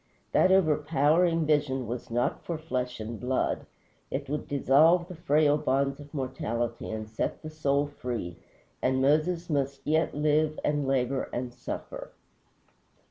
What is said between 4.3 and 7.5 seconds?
dissolve the frail bonds of mortality and set